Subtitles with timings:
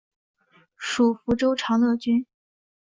[0.77, 2.25] 属福州长乐郡。